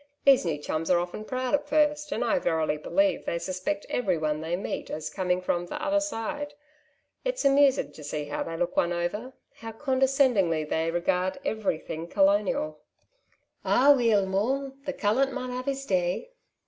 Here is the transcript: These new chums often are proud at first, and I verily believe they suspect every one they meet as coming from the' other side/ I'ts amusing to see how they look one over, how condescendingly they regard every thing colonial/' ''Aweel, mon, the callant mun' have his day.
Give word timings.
These 0.25 0.45
new 0.45 0.57
chums 0.57 0.89
often 0.89 1.21
are 1.21 1.25
proud 1.25 1.53
at 1.53 1.67
first, 1.69 2.11
and 2.11 2.25
I 2.25 2.39
verily 2.39 2.75
believe 2.77 3.23
they 3.23 3.37
suspect 3.37 3.85
every 3.87 4.17
one 4.17 4.41
they 4.41 4.55
meet 4.55 4.89
as 4.89 5.11
coming 5.11 5.41
from 5.41 5.67
the' 5.67 5.79
other 5.85 5.99
side/ 5.99 6.55
I'ts 7.23 7.45
amusing 7.45 7.91
to 7.91 8.03
see 8.03 8.25
how 8.25 8.41
they 8.41 8.57
look 8.57 8.75
one 8.75 8.93
over, 8.93 9.33
how 9.57 9.73
condescendingly 9.73 10.63
they 10.63 10.89
regard 10.89 11.37
every 11.45 11.77
thing 11.77 12.07
colonial/' 12.07 12.77
''Aweel, 13.63 14.25
mon, 14.25 14.73
the 14.85 14.93
callant 14.93 15.33
mun' 15.33 15.51
have 15.51 15.65
his 15.67 15.85
day. 15.85 16.31